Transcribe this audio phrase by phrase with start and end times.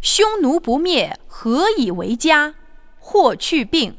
[0.00, 2.54] 匈奴不灭，何以为家？
[2.98, 3.96] 霍去病。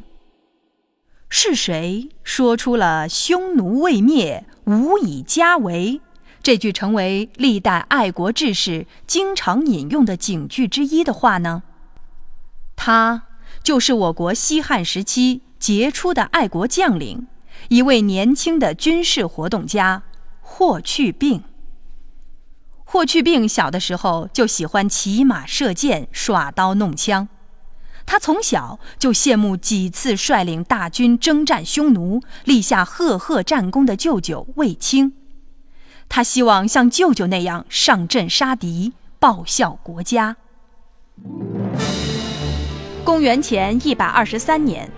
[1.29, 6.01] 是谁说出了“匈奴未灭，无以家为”
[6.41, 11.61] 这句成为历代爱国志士经常引用的警句之一的话呢？
[12.75, 13.27] 他
[13.61, 17.27] 就是我国西汉时期杰出的爱国将领，
[17.69, 20.01] 一位年轻的军事活动家
[20.41, 21.43] 霍去病。
[22.91, 27.29] 霍去病小的时候就喜欢骑马射箭、耍刀弄枪。
[28.05, 35.13] 他从小就羡慕几次率领大军征战匈奴、立下赫赫战功的舅舅卫青。
[36.09, 40.35] 他希望像舅舅那样上阵杀敌，报效国家。
[43.05, 44.91] 公元前一百二十三年，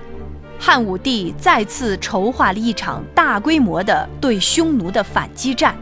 [0.60, 5.78] 汉武帝再次筹划了一场大规模的对匈奴的反击战。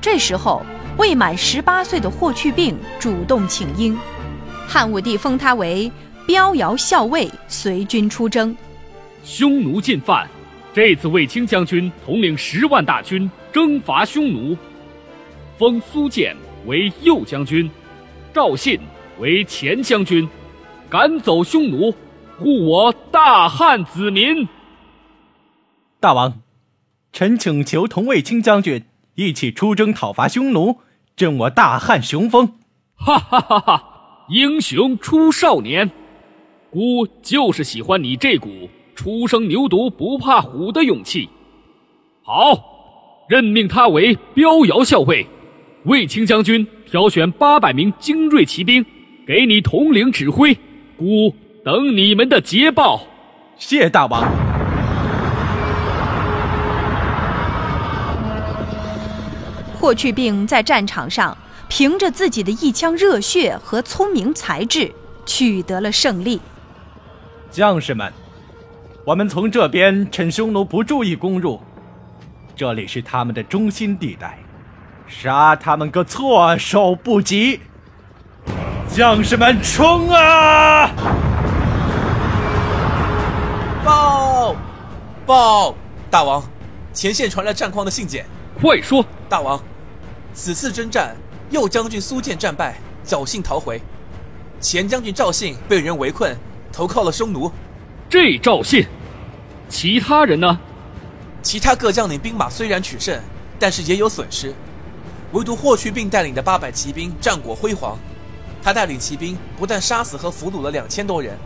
[0.00, 0.64] 这时候，
[0.96, 3.96] 未满十八岁的霍去病主动请缨。
[4.68, 5.90] 汉武帝封他为
[6.26, 8.56] 标遥校尉，随军出征。
[9.24, 10.28] 匈奴进犯，
[10.72, 14.56] 这次卫青将军统领十万大军征伐匈奴，
[15.58, 17.68] 封苏建为右将军，
[18.32, 18.78] 赵信
[19.18, 20.28] 为前将军，
[20.88, 21.92] 赶走匈奴，
[22.38, 24.46] 护我大汉子民。
[25.98, 26.40] 大王，
[27.12, 28.84] 臣请求同卫青将军
[29.20, 30.78] 一起出征讨伐匈奴，
[31.14, 32.54] 振我大汉雄风。
[32.94, 33.84] 哈哈哈哈！
[34.30, 35.90] 英雄出少年，
[36.70, 38.48] 孤就是喜欢你这股
[38.94, 41.28] 初生牛犊不怕虎的勇气。
[42.22, 42.58] 好，
[43.28, 45.26] 任命他为标遥校尉，
[45.84, 48.82] 卫青将军挑选八百名精锐骑兵，
[49.26, 50.56] 给你统领指挥。
[50.96, 53.02] 孤等你们的捷报。
[53.58, 54.39] 谢大王。
[59.80, 61.36] 霍去病在战场上。
[61.72, 64.92] 凭着自己的一腔热血和聪明才智，
[65.24, 66.40] 取得了胜利。
[67.48, 68.12] 将士们，
[69.04, 71.60] 我们从这边趁匈奴不注意攻入，
[72.56, 74.36] 这里是他们的中心地带，
[75.06, 77.60] 杀他们个措手不及！
[78.88, 80.90] 将士们，冲啊！
[83.84, 84.56] 报，
[85.24, 85.74] 报，
[86.10, 86.42] 大王，
[86.92, 88.26] 前线传来战况的信件。
[88.60, 89.62] 快说，大王，
[90.34, 91.16] 此次征战。
[91.50, 93.76] 右将军苏建战败，侥幸逃回；
[94.60, 96.36] 前将军赵信被人围困，
[96.72, 97.50] 投靠了匈奴。
[98.08, 98.86] 这赵信，
[99.68, 100.60] 其他人呢？
[101.42, 103.20] 其他各将领兵马虽然取胜，
[103.58, 104.54] 但是也有损失。
[105.32, 107.98] 唯独霍去病带领的八百骑兵战果辉煌。
[108.62, 111.36] 他带领骑兵不但杀死和俘虏了两千多人，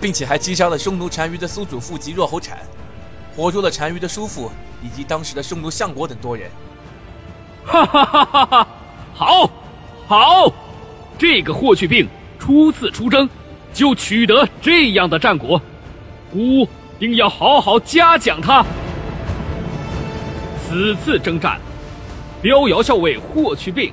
[0.00, 2.60] 并且还击杀了匈奴单于的苏祖父及若侯产，
[3.34, 4.52] 活捉了单于的叔父
[4.84, 6.48] 以及当时的匈奴相国等多人。
[7.68, 8.68] 哈哈哈哈哈！
[9.14, 9.50] 好，
[10.06, 10.52] 好，
[11.18, 12.08] 这个霍去病
[12.38, 13.28] 初次出征
[13.74, 15.60] 就取得这样的战果，
[16.32, 16.66] 孤
[16.98, 18.64] 定要好好嘉奖他。
[20.66, 21.60] 此次征战，
[22.40, 23.92] 标遥校尉霍去病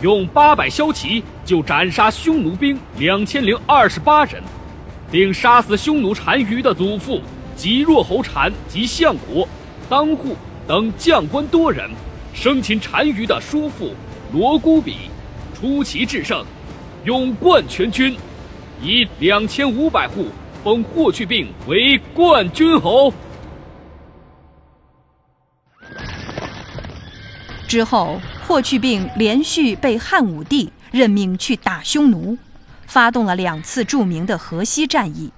[0.00, 4.42] 用八百骁骑就斩杀匈奴兵两千零二十八人，
[5.10, 7.20] 并杀死匈奴单于的祖父
[7.54, 9.46] 及若侯产及相国、
[9.90, 10.34] 当户
[10.66, 11.90] 等将官多人，
[12.32, 13.92] 生擒单于的叔父。
[14.32, 15.10] 罗姑比
[15.52, 16.44] 出奇制胜，
[17.04, 18.16] 勇冠全军，
[18.80, 20.28] 以两千五百户
[20.62, 23.12] 封霍去病为冠军侯。
[27.66, 32.38] 之后，霍去病连续被汉武帝任命去打匈奴，
[32.86, 35.32] 发动了两次著名的河西战役，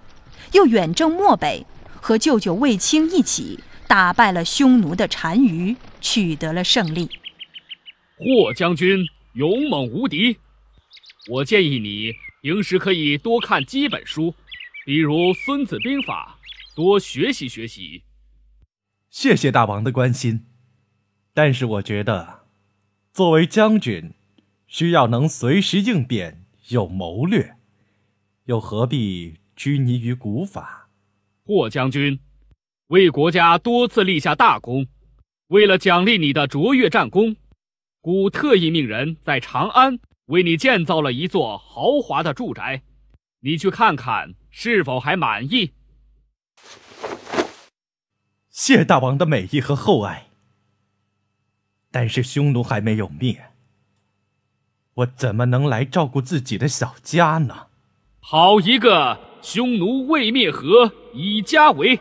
[0.52, 1.66] 又远征漠北，
[1.98, 3.58] 和舅舅卫青一起
[3.92, 7.10] 打败了匈奴的单于，取得了胜利。
[8.16, 10.38] 霍将军勇猛无敌，
[11.28, 14.34] 我建议你平时可以多看几本书，
[14.86, 15.12] 比如
[15.44, 16.38] 《孙子兵法》，
[16.74, 18.04] 多学习学习。
[19.10, 20.46] 谢谢大王的关心，
[21.34, 22.46] 但是我觉得，
[23.12, 24.14] 作为将军，
[24.66, 27.56] 需要能随时应变，有谋略，
[28.46, 30.88] 又何必拘泥于古法？
[31.44, 32.18] 霍将军
[32.92, 34.86] 为国家多次立下大功，
[35.46, 37.34] 为了奖励你的卓越战功。
[38.02, 42.82] 孤特意命人在长安为你建造了一座豪华的住宅，
[43.40, 45.72] 你去看看是否还满意？
[48.50, 50.26] 谢大王的美意和厚爱，
[51.90, 53.52] 但是匈奴还没有灭，
[54.92, 57.68] 我怎么能来照顾自己的小家呢？
[58.20, 61.98] 好一个匈奴未灭河以家为，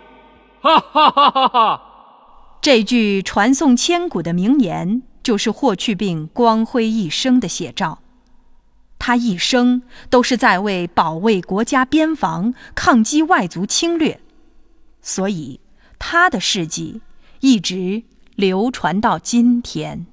[0.61, 1.81] 哈哈哈哈哈！
[2.61, 5.03] 这句传颂千古的名言。
[5.23, 7.99] 就是霍去病光辉一生的写照。
[8.97, 14.19] 他一生都是在为保卫国家边防、抗击外族侵略，
[14.99, 15.59] 所以
[15.99, 17.01] 他的事迹
[17.41, 18.01] 一直
[18.35, 20.07] 流传到今天。